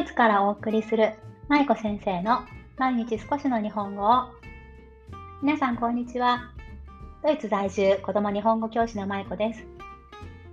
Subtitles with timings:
[0.00, 1.12] イツからお送りする
[1.48, 2.40] 舞子先生の
[2.78, 4.30] 毎日少しの日本語を。
[5.42, 6.52] 皆さんこんにちは。
[7.22, 9.66] ドイツ在住子供日本語教師の舞子です。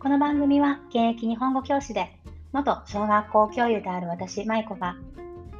[0.01, 2.13] この番組は現役日本語教師で
[2.51, 4.97] 元小学校教諭である私舞子が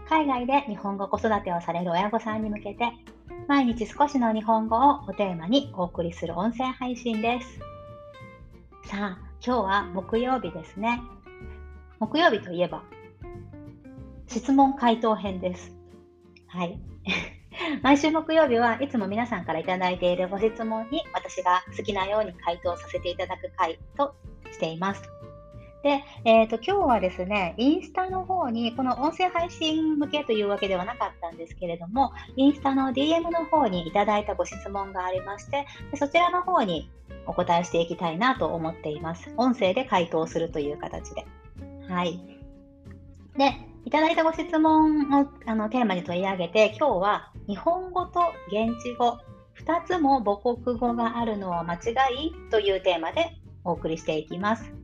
[0.10, 2.92] 海外で日本語子育てをされる親御さんに向けて
[3.48, 7.60] 毎日少しの日本語をおテーマにお送りする音声配信です。
[8.90, 11.02] さあ今日は木曜日ですね。
[12.00, 12.84] 木曜日といえば
[14.28, 15.74] 質問回答編です。
[16.48, 16.80] はい。
[17.82, 24.16] 毎週木曜日はいつも皆さんから頂いているご質問に私が好きなように回答させていただく回と
[24.52, 25.02] しています。
[25.84, 36.92] で、えーと、今日はですね、インスタの方に、この音声配信向けというわけではなかったんですけれども、インスタの DM の方にいただいたご質問がありまして、そちらの方に
[37.26, 39.32] お答えしていきたいなと思っています。
[39.38, 41.26] 音声で回答するという形で。
[41.88, 42.20] はい。
[43.38, 49.18] で、いただいたご質問をあのテーマに取り上げて、今日は日本語と現地語、
[49.66, 51.78] 2つも母国語があるのは間違
[52.14, 53.32] いというテーマで
[53.64, 54.77] お送りしていきます。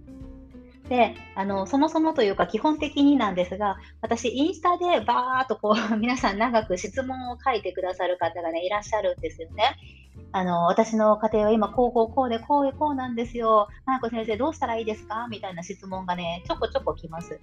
[0.89, 9.77] であのそもそもというか基本的になんですが私インスタでバーっとこう 皆さん長く質問を書いてくださる方がねいらっしゃるんですよね。
[10.31, 13.67] あの私の家庭は今こうこうこうでこうでこうなんですよ。
[13.85, 15.27] 花子先生どうしたらいいですか？
[15.29, 17.39] みたいな質問がねちょこちょこ来ます。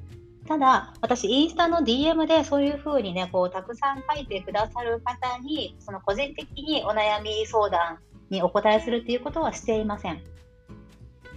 [0.47, 7.99] ただ、私、インスタの DM でそういうふうにね、こう、たくさん書いてくださる方に、その個人的にお悩み相談
[8.31, 10.21] にお答えするっていうことはしていません。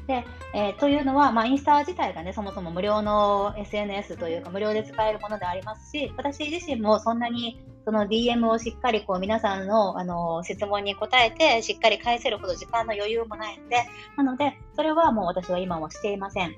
[0.08, 13.78] で、えー、というのは、まあ、インスタ自体がね、そもそも無料の SNS というか、無料で使えるものでありますし、私自身もそんなにその DM をしっかりこう皆さんのあの質問に答えて、しっかり返せるほど時間の余裕もないので、
[14.18, 16.54] なので、それはもう私は今もしていません。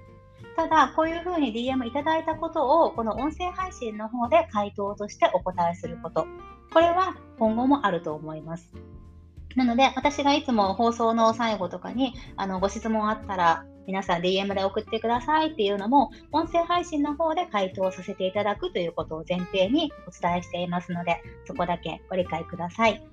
[0.55, 6.25] ただ、こういうふうに DM いただいたことを、この音声配信の方で回答としてお答えすること。
[6.73, 8.71] これは今後もあると思います。
[9.55, 23.05] なので、私がいつも放送の最後とかに、あの、ご質問あったら、皆さん DM で送ってくださいっていうのも、音声配信の方で回答させていただくということを前提にお伝えしていますので、そこだけご理解ください。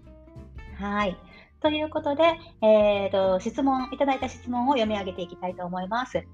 [0.78, 1.16] はい。
[1.60, 2.25] ということで、
[2.62, 6.24] えーと、質問、いただいた質問を読み上げていきたいと思います。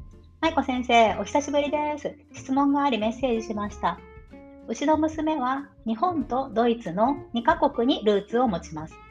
[0.40, 2.16] 舞子先生、お久しぶりです。
[2.32, 3.98] 質問がありメッセージしました。
[4.68, 9.07] うちの娘は日本とドイツの2カ国にルーツを持ちます。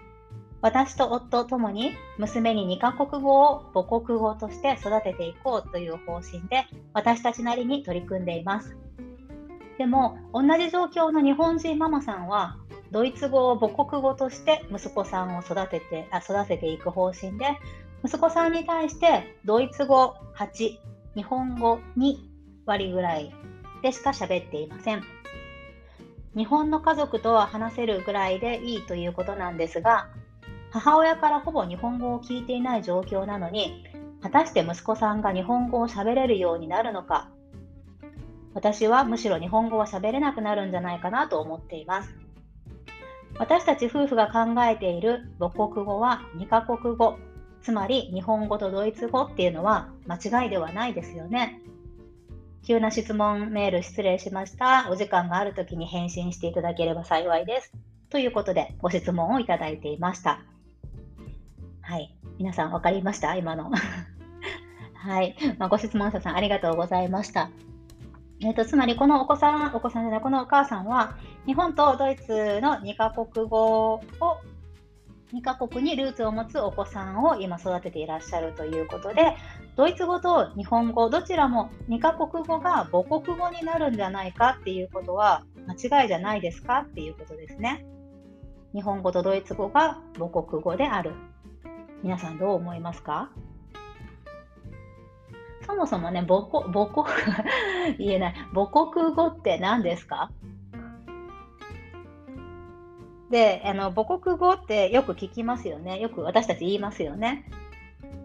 [0.61, 8.75] 私と夫ともに娘に2カ国語を母国語として育てていこうという方針で私たちなりに取り組んでいます。
[9.77, 12.57] でも同じ状況の日本人ママさんは
[12.91, 17.45] ドイツ語を母国語として息子さんを育ててあ育てていく方針で
[18.03, 20.77] 息子さんに対してドイツ語8
[21.15, 22.15] 日本語2
[22.65, 23.33] 割ぐらい
[23.83, 25.03] でしか喋っていません。
[26.35, 30.07] 日本の家族とは話せるぐらいでいいということなんですが、
[30.71, 33.83] 母親からほぼ日本語を聞いていない状況なのに、
[34.21, 37.29] 果たして息子さんが日本語を喋れるようになるのか、
[38.53, 42.15] 私はむしろ日本語は喋れなくなるんじゃないかなと思っています。
[43.39, 47.19] 私たち夫婦が考えている母国語は2カ国語
[47.61, 51.61] つまり日本語とドイツ語っていうのは間違いではないですよね。
[52.65, 54.87] 急な質問メール失礼しました。
[54.89, 57.71] お時間がある時に返信していただければ幸いです。
[58.09, 60.41] ということでご質問をいただいていました。
[61.87, 62.13] はい。
[62.37, 63.33] 皆さん分かりました？
[63.37, 63.71] 今の。
[64.93, 65.35] はい。
[65.57, 67.49] まあ、ご質問者さんありがとうございました。
[68.41, 71.15] えーと、つまりこのお子さん、お子さんじゃない、このお母さんは
[71.45, 74.01] 日本とドイツの2カ国語を
[75.33, 79.33] 2カ国にルーツを持つお子さんを今育てていらっしゃるということで
[79.75, 87.85] ドイツ語と日本語どちらも2カ国語が母国語になるんじゃないかっていうことは間違いじゃないですかっていうことですね。
[88.73, 91.13] 日本語とドイツ語が母国語である。
[92.03, 93.31] 皆さんどう思いますか？
[95.65, 97.05] そもそもね、母国、母国、
[97.99, 100.31] 言えない、母国語って何ですか？
[103.29, 105.99] で、あの母国語ってよく聞きますよね。
[105.99, 107.49] よく私たち言いますよね。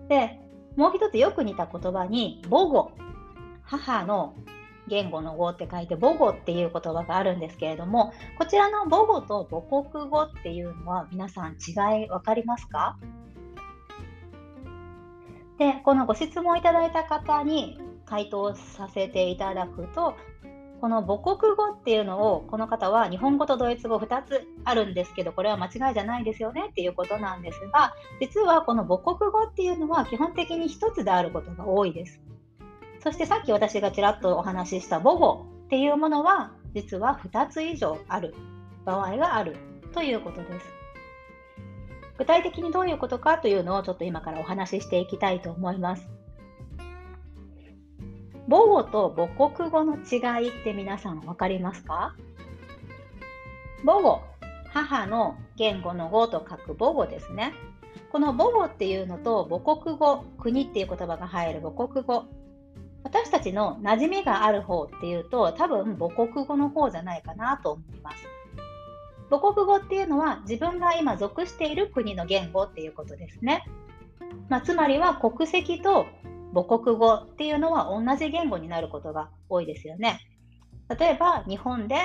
[0.08, 0.38] で、
[0.76, 2.92] もう一つよく似た言葉に母語、
[3.64, 4.34] 母の
[4.86, 12.96] 言語の語って書いて母語っていう言葉があるんですけれども、こちらの母語と母国語っていうのは皆さん違い分かりますか？
[15.62, 20.16] で、このご質問いただいた方に回答させていただくと、
[20.80, 32.20] この母国語っていうのをこの方は日本語とドイツ語2つあるんですけどこれは間違いじゃないですよねっていうことなんですが実はこの母国語っていうのは基本的に1つであることが多いです
[32.98, 38.34] そしてさっき私がちらっとお話しした母語っていうものは実は2つ以上ある
[38.84, 39.54] 場合がある
[39.92, 40.81] ということです。
[42.18, 46.08] 具体的にどういうことかというのをちょっと今からお話ししていきたいと思います。
[48.48, 52.14] 母語と母国語の違いって皆さん分かりますか？
[53.84, 54.20] 母語、
[54.72, 57.54] 母の言語の語と書く母語ですね。
[58.10, 62.24] この母語っていうのと母国語、国っていう言葉が入る母国語。
[63.04, 68.16] 私たちの馴染みがある方っていうと多分母国語の方じゃないかなと思います。
[69.32, 73.64] 母国語っていうのは自分が今属している国の言語っていうことですね。
[74.50, 76.04] まあ、つまりは国籍と
[76.54, 80.20] 母国語っていうのは同じ言語になることが多いですよね。
[80.98, 81.96] 例えば日本で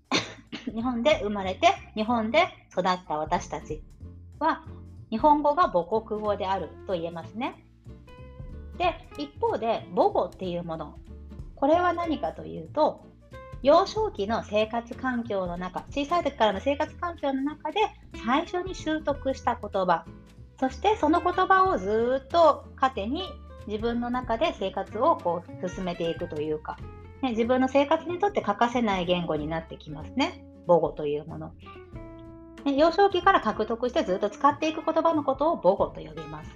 [0.74, 3.82] 日本で生まれて日本で育った私たち
[4.38, 4.62] は
[5.08, 7.64] 日本語が母国語であると言えますね。
[8.76, 10.98] で一方で母語っていうもの
[11.54, 13.06] これは何かというと
[13.62, 17.80] 幼少期の生活環境の中小さい時からの生活環境の中で
[18.24, 20.04] 最初に習得した言葉
[20.58, 23.22] そしてその言葉をずっと糧に
[23.66, 26.76] 自分の中で生活をこう進めていくというか、
[27.22, 31.52] ね、自分の生活にとって欠かせない言語になってきますね母語というもの。
[32.64, 36.50] ね幼少期から獲得してずっと使っていく言葉のことを母語と呼びます。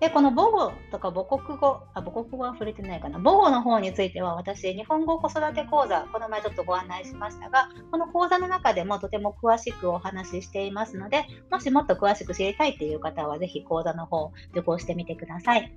[0.00, 3.18] で、この母語とか母国語、あ、母国語は触れてないかな。
[3.18, 15.72] 母語の方については私、日本語子育て講座、この前ちょっとご案内しましたが、この講座の中でもとても詳しくお話ししていますので、もしもっと詳しく知りたいという方は、ぜひ講座の方、受講してみてください。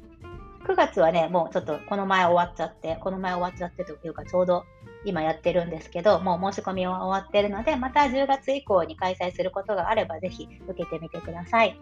[0.66, 4.66] 9月はね、もうちょっとこの前終わっちゃって、この前終わっちゃってというか、ちょうど
[5.06, 11.80] 今やってるんですけど、もう申し込みは終わってるので、また10月以降に開催することがあれば、ぜひ受けてみてください。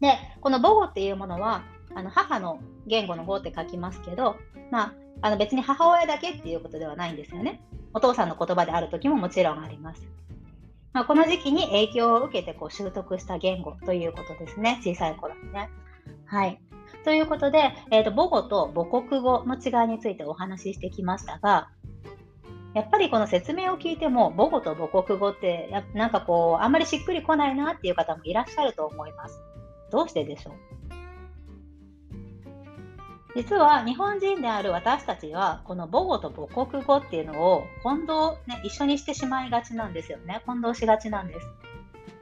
[0.00, 1.64] で、この母語っていうものは、
[1.94, 4.36] あの母の言語の語って書きますけど、
[4.70, 7.62] まあ、あの別に母親だけっていうことではないんですよね。
[7.94, 10.02] お父さんの言葉である時ももちろんあります。
[10.92, 14.80] まあ、この時期に影響を受けてこう習得した言語ということですね。
[14.82, 15.70] 小さい頃にね。
[16.26, 16.60] はい。
[17.04, 21.70] ということで、えーと、母語と母国語の違いについてお話ししてきましたが、
[22.74, 29.40] やっぱりこの説明を聞いても母語と母国語ってやなんかこうあんまりしっくりこないなっていう方もいらっしゃると思います。
[29.90, 30.54] どうしてでしょう？
[33.34, 40.42] 実は日本人である私たちはこの母語と母国語っていうのを混同、ね、一緒にしてしまいがちなんですよね。
[40.46, 41.46] 混同しがちなんです。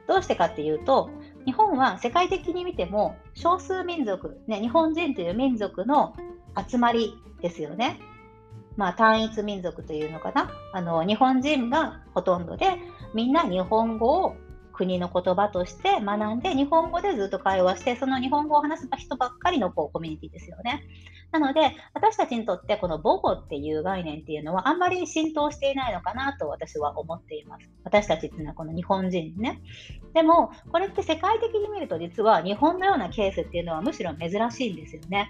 [0.07, 1.09] どうしてかっていうと
[1.45, 6.15] 日本は世界的に見ても少数民族、ね、日本人という民族の
[6.69, 7.99] 集まりですよね。
[8.75, 10.51] まあ、単一民族というのかな。
[10.73, 12.77] あの日本人がほとんどで
[13.13, 14.35] みんな日本語を
[14.75, 20.83] 国の言葉として学んで日本語でずっと会話してその日本語を話す人ばっかりのこうコミュニティですよね。
[21.31, 27.69] なので私たちにとってこの母語っていう概念っていうのはあんまり浸透していないのかなと私は思っています。
[27.83, 29.61] 私たちっていうのはこの日本人ね。
[30.13, 35.29] でもこれって世界的に見ると実は日本のようなケースっていうのはむしろ珍しいんですよね。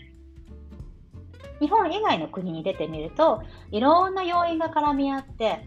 [1.60, 5.66] 日本以外の国に出てみるといろんな要因が絡み合って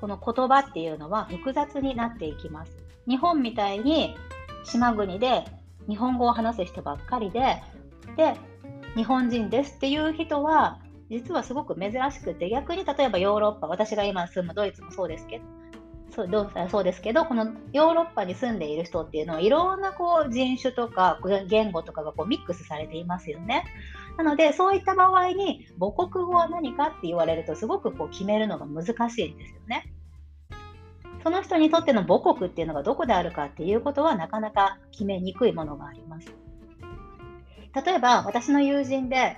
[0.00, 2.79] この言葉っていうのは複雑になっていきます。
[3.10, 4.16] 日本みたいに
[4.64, 5.44] 島国で
[5.88, 7.60] 日本語を話す人ばっかりで
[8.16, 8.34] で
[8.94, 10.78] 日本人ですっていう人は
[11.10, 15.44] 実はすごく珍しくて逆に例えばヨーロッパ私が今住むドイツもそうですけど
[16.10, 23.64] そうどうそうですけどこのヨーロッパに住んでいる人っていうのはいろんなこう人種とか言語とかがこうミックスされていますよね。
[24.16, 29.84] なのでそういった場合に母国語は何かって言われるとすごくこう決めるのが難しいんですよね。
[31.22, 36.28] その人にとっての母国っていうのがどこであるかっていうことはなかなか決めにくいものがあります。
[37.84, 39.36] 例えば私の友人で、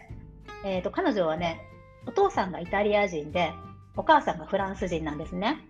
[0.65, 1.61] えーと、彼女はね
[2.07, 3.53] お父さんがイタリア人で
[3.97, 5.61] お母さんがフランス人なんですね。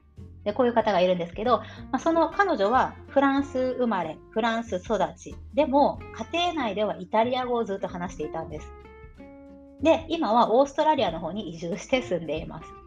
[0.45, 6.01] でこういう方がいるんですけど、まあ、その彼女はフランス生まれ、フランス育ち、でも
[6.33, 8.73] 家庭内ではイタリア語をずっと話していたんです。
[9.83, 12.82] で、今はオーストラリアの方に移住して住んでいます。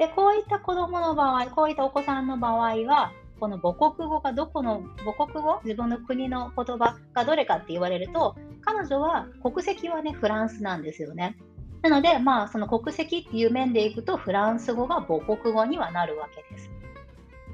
[0.00, 5.60] で、こういった子供の場合、こういったお子さんの場合は、この母国語がどこの母国語？
[5.62, 11.38] 自分の国の言葉がどれかって言われると彼女は国籍はねフランスなんですよね。
[11.80, 16.70] なのでまあその国籍っていう面でいくとフランス語が母国語にはなるわけです。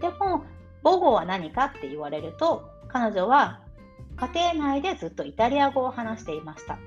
[0.00, 0.42] でも
[0.82, 3.60] 母語は何かって言われると彼女は
[4.16, 6.78] 家庭内でずっとイタリア語を話していました。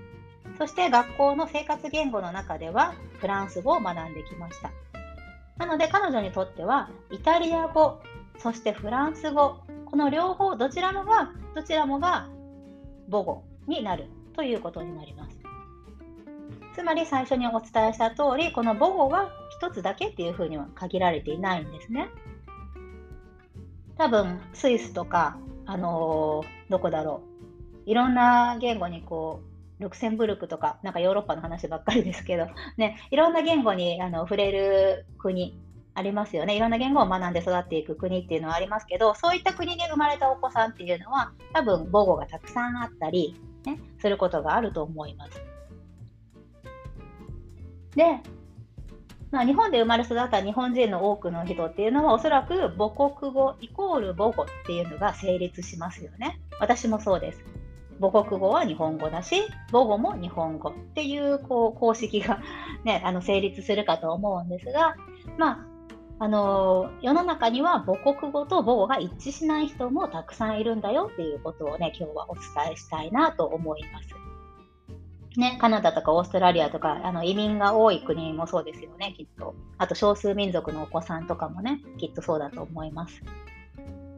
[0.57, 4.71] そして学校の生活言語の中ではフランス語を学んできました。
[5.59, 8.01] なので彼女にとってはイタリア語、
[8.37, 12.29] そしてフランス語、この両方どちらもがどちらもが
[13.11, 15.37] 母語になるということになります。
[16.75, 19.29] つまり最初にお伝えした通り、この母語は
[19.61, 22.09] 1つだけっていうふうには限られていないんですね。
[23.97, 27.21] 多分、スイスとか、あのー、どこだろ
[27.85, 27.89] う。
[27.89, 29.48] いろんな言語にこう、
[29.79, 35.59] ルクセンブルクとか、なんかヨーロッパの話ばっかりですけど、 ね、いろんな言語にあの触れる国
[35.95, 36.55] ありますよね。
[36.55, 45.41] いろんな言語を学んで育っていく国っていうのはありますけど、そういった国で生まれたお子さんっていうのは、多分母語がたくさんあったり、ね、することがあると思います。
[47.95, 48.21] で、
[49.31, 56.41] まあ、日本で生まれ育った日本人の多くの人っていうのはおそらく母国語イコール母語っていうのが成立しますよね。
[56.59, 57.58] 私もそうです。
[57.99, 62.39] 母国語は日本語だし母語も日本語っていうこう公式が、
[62.83, 64.95] ね、あの成立するかと思うんですが、
[65.37, 65.59] まあ、
[66.19, 74.19] あの世の中には母国語と母語が一致しない人もたくさんいるんだよっていうことをね今日はお伝えしたいなと思います。
[75.37, 79.55] ね、カナダとかオーストラリアとかあの移民が多い国もそうですよね、きっと。
[79.77, 83.21] あと少数民族のお子さんとかもね、きっとそうだと思います。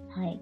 [0.10, 0.42] はい。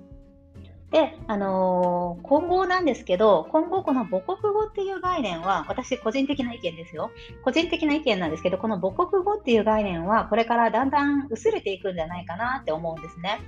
[0.92, 7.12] で、あのー、今後なんですけど、今後この母国語っていう概念は、私個人的な意見ですよ。
[7.44, 13.40] 個人的な意見なんですけど、この母国語っていう概念は、これからだんだん薄れていくんじゃないかなって思うんですね。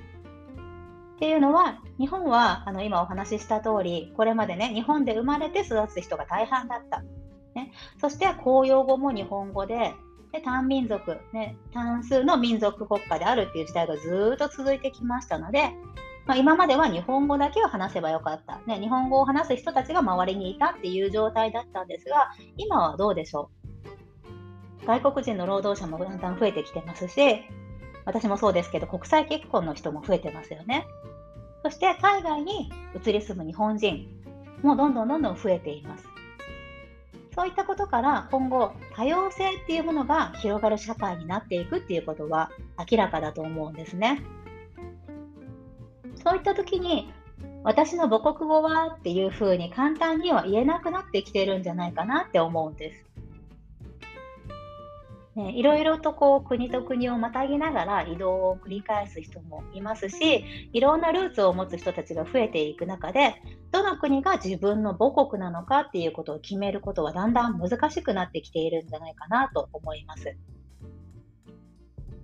[1.16, 7.04] っていうのは、日本はあの今お話しした通り、これまでね、日本で生まれて育つ人が大半だった。
[7.56, 9.94] ね、そして公用語も日本語で、
[10.32, 15.72] で単民族、ね、単数の民族国家であるっていう時代がずっと続いてきましたので、
[16.26, 23.50] まあ、今までは日本語だけを話せばよかった、ね、日本語を話す人たちが周りにいたっていう状態だったんですが、今はどうでしょ
[24.84, 24.86] う？
[24.86, 27.42] 外国人の労働者もだんだん増えてきてますし、
[28.06, 30.86] 私もそうですけど、国際結婚の人も増えてますよね。
[31.64, 34.08] そして海外に移り住む日本人
[34.64, 36.06] もどんどんどんどん増えています。
[37.36, 42.52] そういったことから今後多様性っていうものが広がる社会になっていくっていうことは
[42.92, 44.22] 明らかだと思うんですね。
[46.24, 47.12] そういった時に
[47.64, 53.06] 私の母国語はっていうふうに簡単には言えなくなってきてるんじゃないかなって思うんです。
[55.36, 63.36] ね、いろいろとこう国と国をまたぎながら移動を繰り返す人もいますしいろんなルーツを持つ人たちが増えていく中で
[63.72, 70.36] どの国が自分の母国なのかっていうことを決めることはだんだん難しくなってきているんじゃないかなと思います。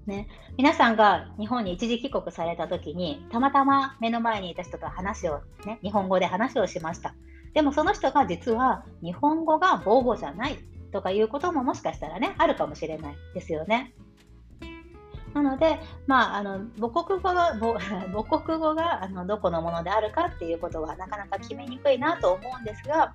[0.07, 7.13] ね、皆さんが日本に一時帰国された時にたまたま目の前にいた人と話を、ね、日本語で話をしました。
[7.53, 10.57] でもその人が実は日本語が母語じゃない
[10.93, 13.93] とかいうことももしかしたらね、あるかもしれないですよね。
[15.33, 23.13] なので、まあ、あの母国語が 母国語があのどこのものであるかっていうことはなかなか決めにくいなと思うんですが、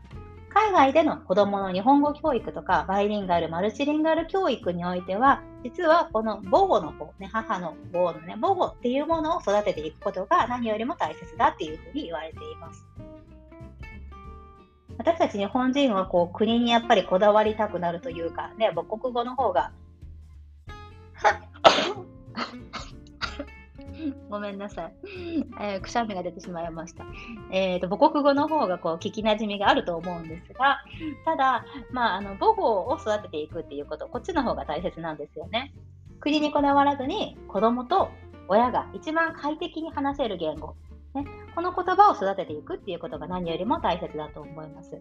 [0.55, 12.87] 海外での子どもの日本語教育とかバイリンガル、マルチリンガル教育においては、実はこの母語の方、ね、母の母のね、母語っていうものを育てていくことが何よりも大切だっていうふうに言われています。
[14.99, 19.73] 私たち日本人はこう国にやっぱりこだわりたくなるというか、ね、母国語の方が
[24.29, 24.95] ごめんなさい、
[25.61, 27.05] えー、くしゃみが出てしまいました。
[27.51, 30.79] えーと、母国語の方がこう聞きなじみがあると思うんですが、
[31.25, 35.73] ただ、まあ、あの母語を育てていくっていうこと、こっちの方が大切なんですよね。
[36.21, 38.09] 国にこだわらずに子供と
[38.49, 40.77] 親が一番快適に話せる言語、
[41.15, 45.01] ね、この言葉を育てていくっていうことが何よりも大切だと思います。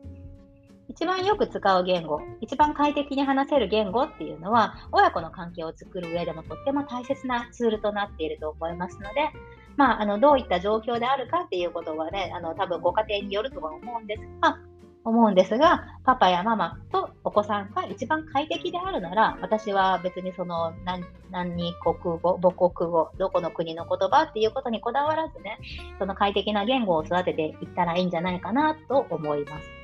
[0.88, 9.30] 一番よく使う言語、一番快適に話せる言語っていうのは、親子の関係を作る上でもとっても大切なツールとなっていると思いますので、
[9.78, 14.58] まあ、あのどういった状況であるかっていうことはね、あの多分ご家庭によるとは思うんですが、
[15.04, 25.58] 思うんですが、パパやママとお子さんが一番快適であるなら、私は別にその何何国語、母国語、どこの国の言葉っていうことにこだわらずね、
[25.98, 29.81] その快適な言語を育てていったらいいんじゃないかなと思います。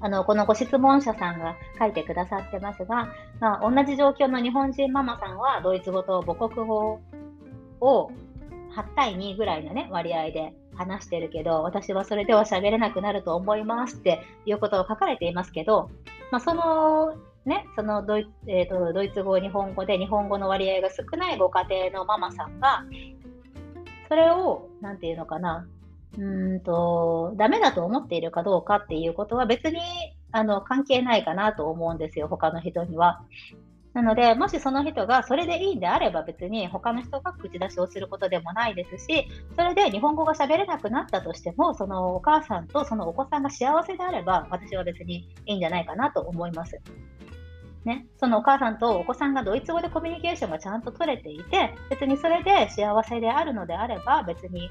[0.00, 7.00] あのこのご質問者さんが書いてくださってますが、まあ、同じ状況の日本人ママさんはドイツ語と母国語
[7.80, 8.10] を
[8.76, 15.90] 8対2ぐらいの、ね、割合で話してるけど、私はそれでは喋れなくなると思いますっていうことを書かれていますけど、
[16.30, 17.14] まあ、その
[17.48, 22.84] ね、そのドイ,、えーと、ドイツ語、日本語で日本語の割合が少ないご家庭のママさんが、
[24.08, 25.66] それを、なんていうのかな、
[26.16, 29.78] うんと、ダメだと思っているかどうかっていうことは別に
[30.32, 33.22] あの関係ないかなと思うんですよ、他の人には。
[33.94, 46.80] なので、もしその人がそれでいいんであれば別に他の人が口出しをすることでもないですし、それで日本語が喋れなくなったとしても、そのお母さんとそのお子さんが幸せであれば、私は別にいいんじゃないかなと思います。
[47.84, 54.70] ね、そのお母さんとお子さんがドイツ語でコミュニケーションがちゃんと取れていて、別にそれで幸せであるのであれば、別に、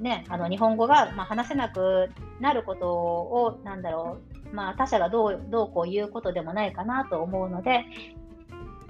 [0.00, 4.18] ね、あの日本語が、まあ、話せなくなることを、なんだろ
[4.52, 7.84] う、まあ、他者がどうどうこう言うことでもないかなと思うので、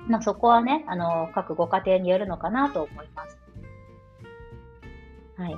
[0.08, 3.38] まあ、そこはね、あの各ご家庭によるのかなと思います。
[5.36, 5.56] はい。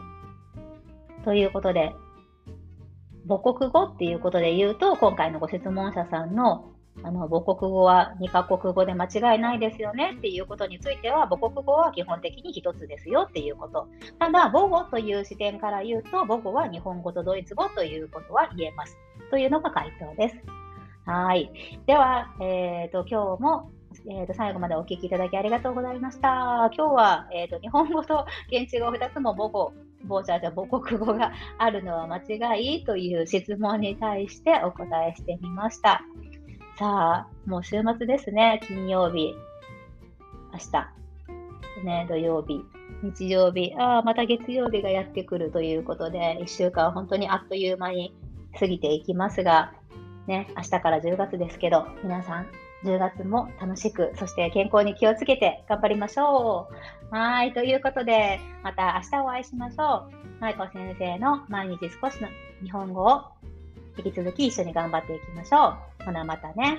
[1.24, 1.94] ということで、
[3.28, 6.71] 母国語っていうことで言うと、今回のご質問者さんの
[7.02, 13.88] あの母国語は2カ国語で間違いないですよねっていうことについては、母国語は基本的に1つですよっていうこと。
[14.18, 18.96] ただ、母語という視点から言うと、母語は日本語とドイツ語ということは言えます。
[19.30, 20.36] というのが回答です。
[21.06, 21.50] はい。
[21.86, 23.70] では、え、ー、と、今日も
[24.06, 26.70] えー、と最後までお聞きいただきありがとうございました。
[26.76, 29.72] 今日は、えーと、日本語と現地語2つも母語、
[30.08, 32.18] 母者じゃ母国語があるのは間
[32.56, 36.02] 違いという質問に対してお答えしてみました。
[36.82, 38.60] さあ、もう週末ですね。
[38.66, 39.36] 金曜日、
[40.52, 42.60] 明日、ね、土曜日、
[43.04, 48.16] 日曜日、ああ、また月曜日がやってくるということで、1週間本当にあっという間に
[48.58, 49.74] 過ぎていきますが、
[50.26, 52.48] ね、明日から10月ですけど、皆さん
[52.84, 56.66] 10月も楽しく、そして健康に気をつけて頑張りましょ
[57.12, 57.14] う。
[57.14, 57.52] はい。
[57.52, 60.40] ということで、また明日お会いしましょう。
[60.40, 62.26] 舞子先生の毎日少しの
[62.60, 63.22] 日本語を
[63.98, 66.04] 引き続き一緒に頑張っていきましょう。
[66.04, 66.78] ほなまたね。